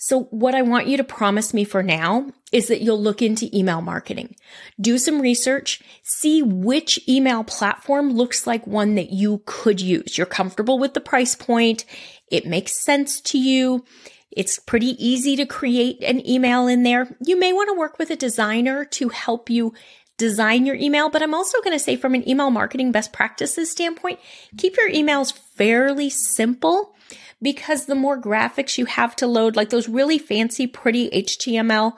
So 0.03 0.23
what 0.31 0.55
I 0.55 0.63
want 0.63 0.87
you 0.87 0.97
to 0.97 1.05
promise 1.05 1.53
me 1.53 1.63
for 1.63 1.83
now 1.83 2.33
is 2.53 2.69
that 2.69 2.81
you'll 2.81 3.01
look 3.01 3.21
into 3.21 3.55
email 3.55 3.83
marketing. 3.83 4.35
Do 4.81 4.97
some 4.97 5.21
research, 5.21 5.83
see 6.03 6.43
which 6.43 6.99
email 7.07 7.45
platform 7.45 8.11
looks 8.11 8.47
like 8.47 8.67
one 8.67 8.95
that 8.95 9.11
you 9.11 9.43
could 9.45 9.79
use. 9.79 10.17
You're 10.17 10.27
comfortable 10.27 10.79
with 10.79 10.95
the 10.95 11.03
price 11.03 11.35
point. 11.35 11.85
It 12.31 12.47
makes 12.47 12.83
sense 12.83 13.21
to 13.21 13.39
you. 13.39 13.85
It's 14.31 14.59
pretty 14.59 14.97
easy 15.05 15.37
to 15.37 15.45
create 15.45 16.03
an 16.03 16.27
email 16.27 16.67
in 16.67 16.83
there. 16.83 17.15
You 17.23 17.39
may 17.39 17.53
want 17.53 17.69
to 17.69 17.79
work 17.79 17.99
with 17.99 18.11
a 18.11 18.17
designer 18.17 18.87
to 18.87 19.11
help 19.11 19.51
you 19.51 19.75
design 20.21 20.67
your 20.67 20.77
email, 20.77 21.09
but 21.09 21.23
I'm 21.23 21.33
also 21.33 21.63
going 21.63 21.75
to 21.75 21.83
say 21.83 21.97
from 21.97 22.15
an 22.15 22.29
email 22.29 22.51
marketing 22.51 22.93
best 22.93 23.11
practices 23.11 23.71
standpoint, 23.71 24.21
keep 24.59 24.77
your 24.77 24.91
emails 24.91 25.33
fairly 25.33 26.11
simple 26.11 26.95
because 27.41 27.87
the 27.87 27.95
more 27.95 28.21
graphics 28.21 28.77
you 28.77 28.85
have 28.85 29.17
to 29.17 29.27
load, 29.27 29.57
like 29.57 29.71
those 29.71 29.89
really 29.89 30.19
fancy, 30.19 30.67
pretty 30.67 31.09
HTML 31.09 31.95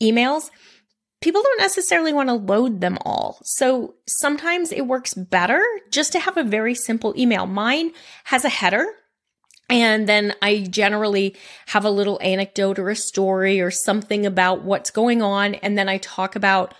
emails, 0.00 0.50
people 1.20 1.42
don't 1.42 1.60
necessarily 1.60 2.12
want 2.12 2.28
to 2.28 2.34
load 2.34 2.80
them 2.80 2.98
all. 3.04 3.40
So 3.42 3.96
sometimes 4.06 4.70
it 4.70 4.86
works 4.86 5.12
better 5.12 5.60
just 5.90 6.12
to 6.12 6.20
have 6.20 6.36
a 6.36 6.44
very 6.44 6.76
simple 6.76 7.14
email. 7.18 7.46
Mine 7.46 7.90
has 8.24 8.44
a 8.44 8.48
header. 8.48 8.86
And 9.68 10.08
then 10.08 10.32
I 10.40 10.58
generally 10.70 11.34
have 11.66 11.84
a 11.84 11.90
little 11.90 12.20
anecdote 12.22 12.78
or 12.78 12.88
a 12.88 12.94
story 12.94 13.60
or 13.60 13.72
something 13.72 14.24
about 14.24 14.62
what's 14.62 14.92
going 14.92 15.22
on. 15.22 15.56
And 15.56 15.76
then 15.76 15.88
I 15.88 15.98
talk 15.98 16.36
about 16.36 16.72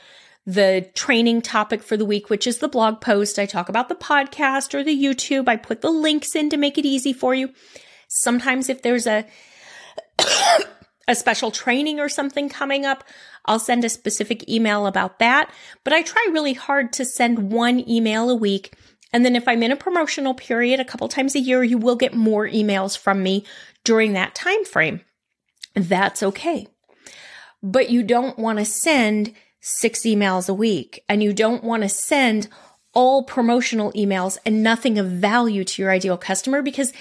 the 0.47 0.89
training 0.95 1.43
topic 1.43 1.83
for 1.83 1.97
the 1.97 2.05
week, 2.05 2.31
which 2.31 2.47
is 2.47 2.59
the 2.59 2.69
blog 2.69 3.01
post. 3.01 3.39
I 3.39 3.47
talk 3.47 3.69
about 3.69 3.89
the 3.89 3.97
podcast 3.97 4.75
or 4.75 4.85
the 4.85 4.97
YouTube. 4.97 5.49
I 5.49 5.57
put 5.57 5.81
the 5.81 5.91
links 5.91 6.37
in 6.37 6.51
to 6.51 6.57
make 6.57 6.79
it 6.79 6.87
easy 6.87 7.13
for 7.13 7.35
you. 7.35 7.53
Sometimes 8.09 8.69
if 8.69 8.83
there's 8.83 9.09
a 9.09 9.27
a 11.09 11.15
special 11.15 11.51
training 11.51 11.99
or 11.99 12.09
something 12.09 12.49
coming 12.49 12.85
up, 12.85 13.05
I'll 13.45 13.59
send 13.59 13.85
a 13.85 13.89
specific 13.89 14.49
email 14.49 14.87
about 14.87 15.19
that. 15.19 15.51
But 15.85 15.93
I 15.93 16.03
try 16.03 16.25
really 16.31 16.55
hard 16.55 16.93
to 16.95 17.05
send 17.05 17.51
one 17.51 17.89
email 17.89 18.31
a 18.31 18.35
week. 18.35 18.75
And 19.13 19.25
then 19.25 19.37
if 19.37 19.49
I'm 19.49 19.63
in 19.63 19.73
a 19.73 19.77
promotional 19.77 20.35
period 20.35 20.79
a 20.79 20.85
couple 20.85 21.09
times 21.09 21.35
a 21.35 21.41
year, 21.41 21.63
you 21.63 21.79
will 21.79 21.97
get 21.97 22.15
more 22.15 22.47
emails 22.47 22.97
from 22.97 23.23
me 23.23 23.45
during 23.85 24.13
that 24.13 24.35
time 24.35 24.65
frame. 24.65 25.01
That's 25.75 26.23
okay. 26.23 26.67
But 27.63 27.91
you 27.91 28.03
don't 28.03 28.39
want 28.39 28.59
to 28.59 28.65
send 28.65 29.33
six 29.67 30.03
emails 30.03 30.49
a 30.49 30.55
week 30.55 31.03
and 31.09 31.25
you 31.25 31.33
don't 31.33 31.65
want 31.65 31.83
to 31.83 31.89
send 31.89 32.49
all 32.95 33.25
promotional 33.25 33.93
emails 33.93 34.39
and 34.47 34.63
nothing 34.63 34.97
of 34.97 35.07
value 35.07 35.65
to 35.65 35.83
your 35.83 35.91
ideal 35.91 36.17
customer 36.17 36.63
because 36.63 36.93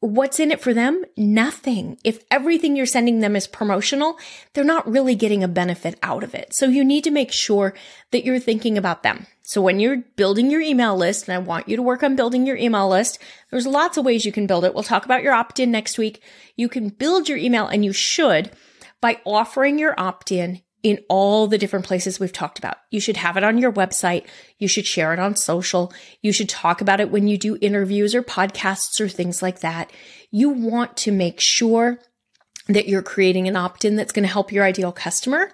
What's 0.00 0.38
in 0.38 0.52
it 0.52 0.60
for 0.60 0.74
them? 0.74 1.04
Nothing. 1.16 1.98
If 2.04 2.22
everything 2.30 2.76
you're 2.76 2.84
sending 2.84 3.20
them 3.20 3.34
is 3.34 3.46
promotional, 3.46 4.18
they're 4.52 4.62
not 4.62 4.88
really 4.88 5.14
getting 5.14 5.42
a 5.42 5.48
benefit 5.48 5.98
out 6.02 6.22
of 6.22 6.34
it. 6.34 6.52
So 6.52 6.66
you 6.66 6.84
need 6.84 7.02
to 7.04 7.10
make 7.10 7.32
sure 7.32 7.72
that 8.10 8.22
you're 8.22 8.38
thinking 8.38 8.76
about 8.76 9.02
them. 9.02 9.26
So 9.42 9.62
when 9.62 9.80
you're 9.80 10.04
building 10.16 10.50
your 10.50 10.60
email 10.60 10.94
list, 10.94 11.26
and 11.26 11.34
I 11.34 11.38
want 11.38 11.66
you 11.66 11.76
to 11.76 11.82
work 11.82 12.02
on 12.02 12.14
building 12.14 12.46
your 12.46 12.58
email 12.58 12.88
list, 12.90 13.18
there's 13.50 13.66
lots 13.66 13.96
of 13.96 14.04
ways 14.04 14.26
you 14.26 14.32
can 14.32 14.46
build 14.46 14.66
it. 14.66 14.74
We'll 14.74 14.82
talk 14.82 15.06
about 15.06 15.22
your 15.22 15.32
opt 15.32 15.58
in 15.58 15.70
next 15.70 15.96
week. 15.96 16.22
You 16.56 16.68
can 16.68 16.90
build 16.90 17.26
your 17.26 17.38
email 17.38 17.66
and 17.66 17.82
you 17.82 17.94
should 17.94 18.50
by 19.00 19.20
offering 19.24 19.78
your 19.78 19.98
opt 19.98 20.30
in 20.86 21.00
all 21.08 21.48
the 21.48 21.58
different 21.58 21.84
places 21.84 22.20
we've 22.20 22.32
talked 22.32 22.60
about. 22.60 22.76
You 22.92 23.00
should 23.00 23.16
have 23.16 23.36
it 23.36 23.42
on 23.42 23.58
your 23.58 23.72
website. 23.72 24.24
You 24.60 24.68
should 24.68 24.86
share 24.86 25.12
it 25.12 25.18
on 25.18 25.34
social. 25.34 25.92
You 26.22 26.32
should 26.32 26.48
talk 26.48 26.80
about 26.80 27.00
it 27.00 27.10
when 27.10 27.26
you 27.26 27.36
do 27.36 27.58
interviews 27.60 28.14
or 28.14 28.22
podcasts 28.22 29.00
or 29.00 29.08
things 29.08 29.42
like 29.42 29.60
that. 29.60 29.92
You 30.30 30.48
want 30.50 30.96
to 30.98 31.10
make 31.10 31.40
sure 31.40 31.98
that 32.68 32.86
you're 32.86 33.02
creating 33.02 33.48
an 33.48 33.56
opt 33.56 33.84
in 33.84 33.96
that's 33.96 34.12
going 34.12 34.22
to 34.22 34.32
help 34.32 34.52
your 34.52 34.64
ideal 34.64 34.92
customer 34.92 35.50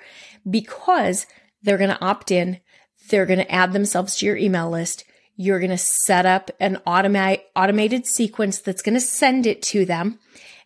because 0.49 1.27
they're 1.63 1.79
going 1.79 1.89
to 1.89 2.05
opt 2.05 2.31
in. 2.31 2.61
They're 3.09 3.25
going 3.25 3.39
to 3.39 3.51
add 3.51 3.73
themselves 3.73 4.17
to 4.17 4.27
your 4.27 4.37
email 4.37 4.69
list. 4.69 5.05
You're 5.37 5.61
going 5.61 5.71
to 5.71 5.79
set 5.79 6.27
up 6.27 6.51
an 6.61 6.77
automated 6.85 8.07
sequence 8.07 8.59
that's 8.59 8.83
going 8.83 8.97
to 8.97 9.01
send 9.01 9.47
it 9.47 9.63
to 9.63 9.87
them. 9.87 10.19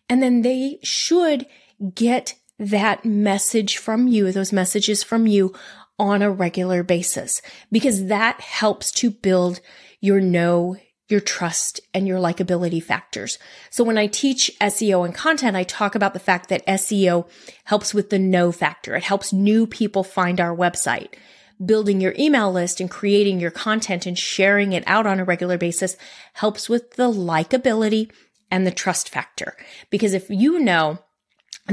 And 0.09 0.21
then 0.21 0.41
they 0.41 0.79
should 0.83 1.45
get 1.95 2.35
that 2.59 3.05
message 3.05 3.77
from 3.77 4.07
you, 4.07 4.31
those 4.31 4.53
messages 4.53 5.03
from 5.03 5.27
you 5.27 5.53
on 5.99 6.21
a 6.21 6.31
regular 6.31 6.83
basis, 6.83 7.41
because 7.71 8.05
that 8.05 8.39
helps 8.39 8.91
to 8.91 9.09
build 9.09 9.59
your 9.99 10.21
know, 10.21 10.77
your 11.09 11.19
trust 11.19 11.79
and 11.93 12.07
your 12.07 12.19
likability 12.19 12.83
factors. 12.83 13.39
So 13.69 13.83
when 13.83 13.97
I 13.97 14.07
teach 14.07 14.51
SEO 14.61 15.05
and 15.05 15.15
content, 15.15 15.55
I 15.55 15.63
talk 15.63 15.95
about 15.95 16.13
the 16.13 16.19
fact 16.19 16.49
that 16.49 16.65
SEO 16.67 17.29
helps 17.63 17.93
with 17.93 18.09
the 18.09 18.19
know 18.19 18.51
factor. 18.51 18.95
It 18.95 19.03
helps 19.03 19.33
new 19.33 19.65
people 19.65 20.03
find 20.03 20.39
our 20.39 20.55
website. 20.55 21.13
Building 21.63 21.99
your 22.01 22.13
email 22.19 22.51
list 22.51 22.79
and 22.79 22.89
creating 22.89 23.39
your 23.39 23.49
content 23.49 24.05
and 24.05 24.17
sharing 24.17 24.73
it 24.73 24.83
out 24.85 25.07
on 25.07 25.19
a 25.19 25.23
regular 25.23 25.57
basis 25.57 25.97
helps 26.33 26.69
with 26.69 26.91
the 26.91 27.09
likability 27.09 28.11
and 28.51 28.67
the 28.67 28.71
trust 28.71 29.09
factor. 29.09 29.55
Because 29.89 30.13
if 30.13 30.29
you 30.29 30.59
know 30.59 30.99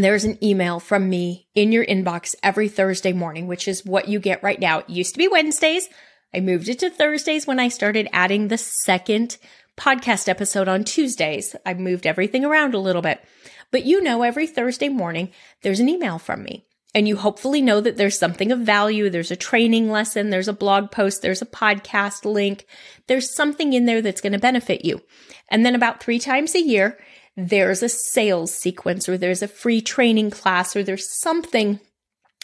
there's 0.02 0.24
an 0.24 0.42
email 0.42 0.80
from 0.80 1.08
me 1.08 1.46
in 1.54 1.70
your 1.70 1.84
inbox 1.84 2.34
every 2.42 2.68
Thursday 2.68 3.12
morning, 3.12 3.46
which 3.46 3.68
is 3.68 3.84
what 3.84 4.08
you 4.08 4.18
get 4.18 4.42
right 4.42 4.58
now. 4.58 4.80
It 4.80 4.90
used 4.90 5.14
to 5.14 5.18
be 5.18 5.28
Wednesdays. 5.28 5.88
I 6.34 6.40
moved 6.40 6.68
it 6.68 6.80
to 6.80 6.90
Thursdays 6.90 7.46
when 7.46 7.60
I 7.60 7.68
started 7.68 8.08
adding 8.12 8.48
the 8.48 8.58
second 8.58 9.36
podcast 9.76 10.28
episode 10.28 10.68
on 10.68 10.82
Tuesdays. 10.84 11.54
I 11.64 11.74
moved 11.74 12.06
everything 12.06 12.44
around 12.44 12.74
a 12.74 12.80
little 12.80 13.02
bit. 13.02 13.22
But 13.70 13.84
you 13.84 14.02
know, 14.02 14.22
every 14.22 14.46
Thursday 14.46 14.88
morning, 14.88 15.30
there's 15.62 15.80
an 15.80 15.88
email 15.88 16.18
from 16.18 16.42
me. 16.42 16.64
And 16.94 17.08
you 17.08 17.16
hopefully 17.16 17.60
know 17.60 17.80
that 17.80 17.96
there's 17.96 18.18
something 18.18 18.52
of 18.52 18.60
value. 18.60 19.10
There's 19.10 19.32
a 19.32 19.36
training 19.36 19.90
lesson. 19.90 20.30
There's 20.30 20.46
a 20.46 20.52
blog 20.52 20.92
post. 20.92 21.22
There's 21.22 21.42
a 21.42 21.46
podcast 21.46 22.24
link. 22.24 22.66
There's 23.08 23.34
something 23.34 23.72
in 23.72 23.86
there 23.86 24.00
that's 24.00 24.20
going 24.20 24.32
to 24.32 24.38
benefit 24.38 24.84
you. 24.84 25.02
And 25.48 25.66
then 25.66 25.74
about 25.74 26.00
three 26.00 26.20
times 26.20 26.54
a 26.54 26.60
year, 26.60 26.98
there's 27.36 27.82
a 27.82 27.88
sales 27.88 28.54
sequence 28.54 29.08
or 29.08 29.18
there's 29.18 29.42
a 29.42 29.48
free 29.48 29.80
training 29.80 30.30
class 30.30 30.76
or 30.76 30.82
there's 30.82 31.08
something 31.08 31.80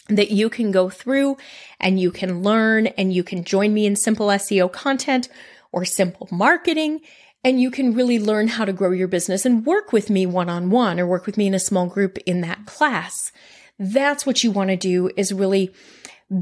that 0.09 0.31
you 0.31 0.51
can 0.51 0.73
go 0.73 0.91
through 0.91 1.37
and 1.79 2.01
you 2.01 2.11
can 2.11 2.43
learn 2.43 2.89
and 2.89 3.13
you 3.13 3.23
can 3.23 3.45
join 3.45 3.73
me 3.73 3.87
in 3.87 3.95
simple 3.95 4.27
SEO 4.29 4.71
content 4.71 5.29
or 5.73 5.85
simple 5.85 6.29
marketing 6.33 7.01
and 7.45 7.61
you 7.61 7.71
can 7.71 7.95
really 7.95 8.19
learn 8.19 8.49
how 8.49 8.65
to 8.65 8.73
grow 8.73 8.91
your 8.91 9.09
business 9.09 9.47
and 9.47 9.65
work 9.65 9.93
with 9.93 10.11
me 10.11 10.27
one 10.27 10.51
on 10.51 10.71
one 10.71 11.01
or 11.01 11.07
work 11.07 11.27
with 11.27 11.39
me 11.39 11.47
in 11.47 11.55
a 11.55 11.61
small 11.61 11.87
group 11.87 12.19
in 12.27 12.41
that 12.43 12.67
class. 12.67 13.33
That's 13.79 14.27
what 14.27 14.45
you 14.45 14.51
want 14.51 14.71
to 14.71 14.77
do 14.77 15.11
is 15.17 15.33
really 15.33 15.73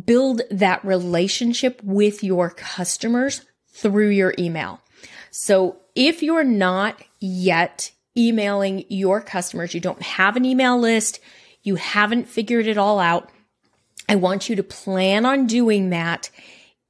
build 0.07 0.43
that 0.51 0.85
relationship 0.85 1.81
with 1.85 2.25
your 2.25 2.51
customers 2.51 3.43
through 3.73 4.09
your 4.09 4.35
email. 4.39 4.81
So 5.31 5.77
if 5.95 6.23
you're 6.23 6.45
not 6.45 7.01
yet 7.21 7.93
emailing 8.19 8.85
your 8.89 9.21
customers, 9.21 9.73
you 9.73 9.81
don't 9.81 10.03
have 10.03 10.37
an 10.37 10.45
email 10.45 10.79
list, 10.79 11.21
you 11.63 11.77
haven't 11.77 12.29
figured 12.29 12.67
it 12.67 12.77
all 12.77 12.99
out, 12.99 13.31
I 14.09 14.17
want 14.17 14.49
you 14.49 14.57
to 14.57 14.63
plan 14.63 15.25
on 15.25 15.47
doing 15.47 15.91
that 15.91 16.31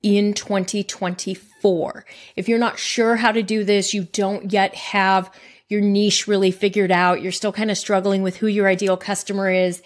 in 0.02 0.34
2024. 0.34 2.04
If 2.36 2.48
you're 2.48 2.58
not 2.58 2.78
sure 2.78 3.16
how 3.16 3.32
to 3.32 3.42
do 3.42 3.64
this, 3.64 3.92
you 3.92 4.04
don't 4.04 4.52
yet 4.52 4.74
have 4.74 5.30
your 5.68 5.80
niche 5.80 6.26
really 6.26 6.50
figured 6.50 6.92
out, 6.92 7.20
you're 7.20 7.32
still 7.32 7.52
kind 7.52 7.70
of 7.70 7.76
struggling 7.76 8.22
with 8.22 8.36
who 8.36 8.46
your 8.46 8.68
ideal 8.68 8.96
customer 8.96 9.50
is, 9.50 9.82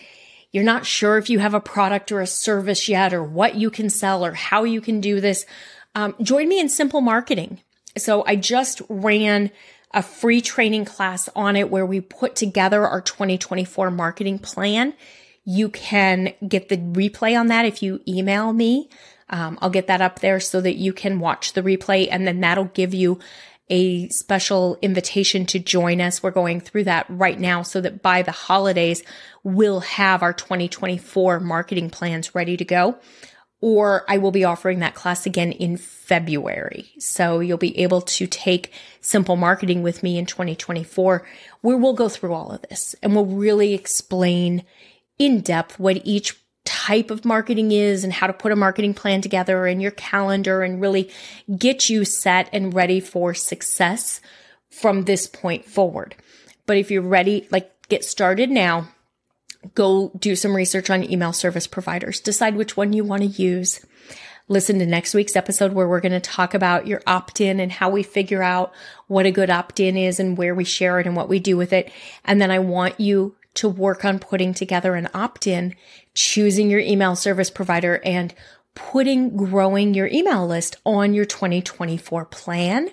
you're 0.52 0.62
not 0.62 0.86
sure 0.86 1.16
if 1.16 1.30
you 1.30 1.38
have 1.38 1.54
a 1.54 1.60
product 1.60 2.12
or 2.12 2.20
a 2.20 2.26
service 2.26 2.88
yet 2.88 3.12
or 3.12 3.24
what 3.24 3.56
you 3.56 3.70
can 3.70 3.88
sell 3.90 4.24
or 4.24 4.32
how 4.32 4.64
you 4.64 4.80
can 4.80 5.00
do 5.00 5.20
this, 5.20 5.46
um, 5.94 6.14
join 6.22 6.48
me 6.48 6.60
in 6.60 6.68
simple 6.68 7.00
marketing. 7.00 7.60
So 7.96 8.22
I 8.26 8.36
just 8.36 8.82
ran 8.88 9.50
a 9.94 10.02
free 10.02 10.40
training 10.40 10.84
class 10.84 11.28
on 11.36 11.56
it 11.56 11.70
where 11.70 11.86
we 11.86 12.00
put 12.00 12.34
together 12.34 12.86
our 12.86 13.00
2024 13.00 13.90
marketing 13.90 14.38
plan. 14.38 14.94
You 15.44 15.68
can 15.68 16.34
get 16.46 16.68
the 16.68 16.78
replay 16.78 17.38
on 17.38 17.48
that 17.48 17.66
if 17.66 17.82
you 17.82 18.00
email 18.06 18.52
me. 18.52 18.88
Um, 19.28 19.58
I'll 19.60 19.70
get 19.70 19.86
that 19.86 20.00
up 20.00 20.20
there 20.20 20.40
so 20.40 20.60
that 20.60 20.76
you 20.76 20.92
can 20.92 21.18
watch 21.18 21.52
the 21.54 21.62
replay 21.62 22.08
and 22.10 22.26
then 22.26 22.40
that'll 22.40 22.64
give 22.64 22.94
you 22.94 23.18
a 23.70 24.08
special 24.10 24.78
invitation 24.82 25.46
to 25.46 25.58
join 25.58 26.00
us. 26.00 26.22
We're 26.22 26.30
going 26.30 26.60
through 26.60 26.84
that 26.84 27.06
right 27.08 27.38
now 27.38 27.62
so 27.62 27.80
that 27.80 28.02
by 28.02 28.22
the 28.22 28.32
holidays, 28.32 29.02
we'll 29.42 29.80
have 29.80 30.22
our 30.22 30.34
2024 30.34 31.40
marketing 31.40 31.88
plans 31.88 32.34
ready 32.34 32.56
to 32.58 32.64
go. 32.64 32.98
Or 33.62 34.04
I 34.08 34.18
will 34.18 34.32
be 34.32 34.44
offering 34.44 34.80
that 34.80 34.96
class 34.96 35.24
again 35.24 35.52
in 35.52 35.76
February. 35.76 36.90
So 36.98 37.38
you'll 37.38 37.58
be 37.58 37.78
able 37.78 38.02
to 38.02 38.26
take 38.26 38.72
simple 39.00 39.36
marketing 39.36 39.82
with 39.82 40.02
me 40.02 40.18
in 40.18 40.26
2024, 40.26 41.26
where 41.60 41.76
we'll 41.76 41.92
go 41.94 42.08
through 42.08 42.34
all 42.34 42.50
of 42.50 42.62
this 42.62 42.94
and 43.02 43.14
we'll 43.14 43.24
really 43.24 43.72
explain 43.72 44.64
in 45.16 45.40
depth 45.40 45.78
what 45.78 46.02
each 46.04 46.36
type 46.64 47.10
of 47.10 47.24
marketing 47.24 47.70
is 47.72 48.02
and 48.02 48.12
how 48.12 48.26
to 48.26 48.32
put 48.32 48.52
a 48.52 48.56
marketing 48.56 48.94
plan 48.94 49.20
together 49.20 49.66
and 49.66 49.80
your 49.80 49.90
calendar 49.92 50.62
and 50.62 50.80
really 50.80 51.10
get 51.56 51.88
you 51.88 52.04
set 52.04 52.48
and 52.52 52.74
ready 52.74 53.00
for 53.00 53.32
success 53.32 54.20
from 54.70 55.04
this 55.04 55.26
point 55.26 55.64
forward. 55.64 56.16
But 56.66 56.78
if 56.78 56.90
you're 56.90 57.02
ready, 57.02 57.46
like 57.50 57.70
get 57.88 58.04
started 58.04 58.50
now, 58.50 58.88
go 59.74 60.12
do 60.18 60.36
some 60.36 60.54
research 60.54 60.90
on 60.90 61.10
email 61.10 61.32
service 61.32 61.66
providers, 61.66 62.20
decide 62.20 62.56
which 62.56 62.76
one 62.76 62.92
you 62.92 63.04
want 63.04 63.22
to 63.22 63.28
use. 63.28 63.84
Listen 64.48 64.78
to 64.80 64.86
next 64.86 65.14
week's 65.14 65.36
episode 65.36 65.72
where 65.72 65.88
we're 65.88 66.00
going 66.00 66.12
to 66.12 66.20
talk 66.20 66.52
about 66.52 66.86
your 66.86 67.00
opt 67.06 67.40
in 67.40 67.60
and 67.60 67.70
how 67.70 67.88
we 67.88 68.02
figure 68.02 68.42
out 68.42 68.72
what 69.06 69.26
a 69.26 69.30
good 69.30 69.50
opt 69.50 69.80
in 69.80 69.96
is 69.96 70.18
and 70.18 70.36
where 70.36 70.54
we 70.54 70.64
share 70.64 70.98
it 70.98 71.06
and 71.06 71.16
what 71.16 71.28
we 71.28 71.38
do 71.38 71.56
with 71.56 71.72
it. 71.72 71.90
And 72.24 72.40
then 72.40 72.50
I 72.50 72.58
want 72.58 72.98
you 72.98 73.36
to 73.54 73.68
work 73.68 74.04
on 74.04 74.18
putting 74.18 74.52
together 74.52 74.94
an 74.94 75.08
opt 75.14 75.46
in, 75.46 75.76
choosing 76.14 76.70
your 76.70 76.80
email 76.80 77.14
service 77.14 77.50
provider 77.50 78.00
and 78.04 78.34
putting 78.74 79.36
growing 79.36 79.94
your 79.94 80.08
email 80.08 80.46
list 80.46 80.76
on 80.84 81.14
your 81.14 81.24
2024 81.24 82.24
plan 82.26 82.90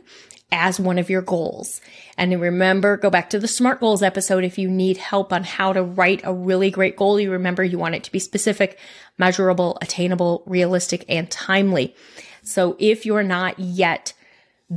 as 0.52 0.80
one 0.80 0.98
of 0.98 1.10
your 1.10 1.22
goals. 1.22 1.82
And 2.18 2.40
remember, 2.42 2.98
go 2.98 3.10
back 3.10 3.30
to 3.32 3.40
the 3.40 3.48
SMART 3.48 3.80
goals 3.80 4.02
episode 4.02 4.44
if 4.44 4.58
you 4.58 4.70
need 4.70 4.98
help 4.98 5.32
on 5.32 5.44
how 5.44 5.74
to 5.74 5.84
write 5.84 6.22
a 6.24 6.34
really 6.34 6.72
great 6.72 6.96
goal. 6.96 7.20
You 7.20 7.32
remember 7.32 7.64
you 7.64 7.78
want 7.78 7.96
it 7.96 8.04
to 8.06 8.12
be 8.12 8.20
specific, 8.20 8.78
measurable, 9.18 9.78
attainable, 9.82 10.44
realistic, 10.46 11.06
and 11.08 11.30
timely. 11.30 11.96
So 12.42 12.76
if 12.80 13.06
you're 13.06 13.24
not 13.24 13.60
yet 13.60 14.14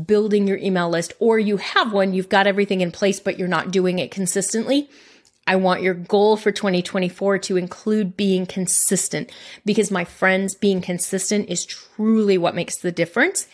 building 0.07 0.47
your 0.47 0.59
email 0.59 0.89
list 0.89 1.13
or 1.19 1.39
you 1.39 1.59
have 1.59 1.93
one, 1.93 2.15
you've 2.15 2.29
got 2.29 2.47
everything 2.47 2.81
in 2.81 2.93
place, 2.93 3.21
but 3.21 3.39
you're 3.39 3.49
not 3.49 3.71
doing 3.71 3.99
it 3.99 4.11
consistently, 4.11 4.89
I 5.47 5.57
want 5.57 5.83
your 5.83 5.95
goal 5.95 6.37
for 6.37 6.53
2024 6.53 7.39
to 7.39 7.57
include 7.57 8.17
being 8.17 8.47
consistent 8.47 9.31
because 9.65 9.91
my 9.91 10.05
friends, 10.05 10.55
being 10.55 10.81
consistent 10.81 11.49
is 11.49 11.67
truly 11.67 12.39
what 12.39 12.55
makes 12.55 12.79
the 12.79 12.93
difference 12.93 13.49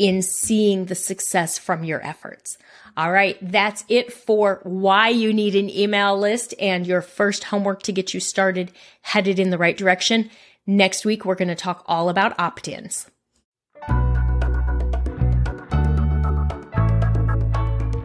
in 0.00 0.22
seeing 0.22 0.86
the 0.86 0.94
success 0.94 1.58
from 1.58 1.84
your 1.84 2.04
efforts. 2.04 2.56
All 2.96 3.12
right. 3.12 3.36
That's 3.42 3.84
it 3.86 4.10
for 4.10 4.60
why 4.62 5.10
you 5.10 5.30
need 5.34 5.54
an 5.54 5.68
email 5.68 6.18
list 6.18 6.54
and 6.58 6.86
your 6.86 7.02
first 7.02 7.44
homework 7.44 7.82
to 7.82 7.92
get 7.92 8.14
you 8.14 8.18
started 8.18 8.72
headed 9.02 9.38
in 9.38 9.50
the 9.50 9.58
right 9.58 9.76
direction. 9.76 10.30
Next 10.66 11.04
week, 11.04 11.26
we're 11.26 11.34
going 11.34 11.48
to 11.48 11.54
talk 11.54 11.84
all 11.86 12.08
about 12.08 12.38
opt 12.40 12.66
ins. 12.66 13.10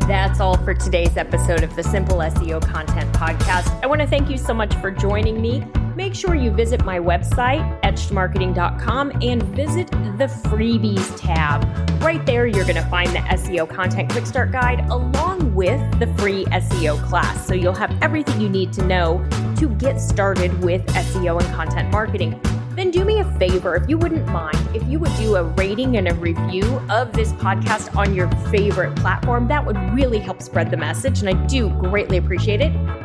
That's 0.06 0.42
all 0.42 0.58
for 0.58 0.74
today's 0.74 1.16
episode 1.16 1.64
of 1.64 1.74
the 1.78 1.84
Simple 1.84 2.18
SEO 2.18 2.62
Content 2.62 3.12
Podcast. 3.14 3.82
I 3.82 3.88
want 3.88 4.02
to 4.02 4.08
thank 4.08 4.30
you 4.30 4.38
so 4.38 4.54
much 4.54 4.76
for 4.76 4.92
joining 4.92 5.42
me. 5.42 5.64
Make 5.96 6.14
sure 6.14 6.36
you 6.36 6.52
visit 6.52 6.84
my 6.84 7.00
website, 7.00 7.82
etchedmarketing.com, 7.82 9.14
and 9.22 9.42
visit 9.44 9.90
the 9.92 10.28
freebies 10.50 11.18
tab. 11.18 11.64
Right 12.04 12.26
there, 12.26 12.46
you're 12.48 12.66
going 12.66 12.76
to 12.76 12.90
find 12.90 13.10
the 13.10 13.20
SEO 13.20 13.70
Content 13.70 14.12
Quick 14.12 14.26
Start 14.26 14.52
Guide 14.52 14.82
along 14.90 15.56
with 15.56 15.80
the 16.00 16.08
free 16.18 16.46
SEO 16.46 17.02
class. 17.06 17.48
So 17.48 17.54
you'll 17.54 17.74
have 17.74 17.96
everything 18.02 18.42
you 18.42 18.50
need 18.50 18.74
to 18.74 18.86
know 18.86 19.26
to 19.58 19.70
get 19.70 20.00
started 20.00 20.62
with 20.62 20.86
SEO 20.88 21.42
and 21.42 21.56
content 21.56 21.92
marketing 21.92 22.40
then 22.76 22.92
do 22.92 23.06
me 23.06 23.20
a 23.20 23.40
favor, 23.40 23.76
if 23.76 23.90
you 23.90 23.98
wouldn't 23.98 24.28
mind, 24.28 24.58
if 24.76 24.86
you 24.88 25.00
would 25.00 25.16
do 25.16 25.38
a 25.38 25.44
rating 25.44 25.96
and 25.96 26.10
a 26.10 26.14
review 26.16 26.66
of 26.90 27.14
this 27.14 27.32
podcast 27.34 27.96
on 27.96 28.14
your 28.14 28.30
favorite 28.52 28.94
platform, 28.98 29.48
that 29.48 29.66
would 29.66 29.78
really 29.94 30.20
help 30.20 30.42
spread 30.42 30.70
the 30.70 30.78
message, 30.78 31.22
and 31.22 31.30
I 31.30 31.34
do 31.46 31.70
greatly 31.70 32.18
appreciate 32.18 32.60
it. 32.60 33.05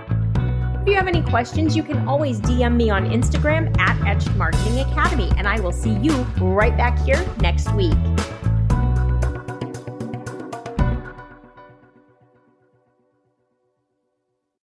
If 0.80 0.88
you 0.88 0.94
have 0.94 1.08
any 1.08 1.20
questions, 1.20 1.76
you 1.76 1.82
can 1.82 2.08
always 2.08 2.40
DM 2.40 2.74
me 2.74 2.88
on 2.88 3.10
Instagram 3.10 3.78
at 3.78 4.00
Etched 4.06 4.34
Marketing 4.36 4.80
Academy, 4.80 5.30
and 5.36 5.46
I 5.46 5.60
will 5.60 5.72
see 5.72 5.92
you 5.92 6.12
right 6.40 6.74
back 6.74 6.98
here 7.00 7.22
next 7.42 7.70
week. 7.74 7.92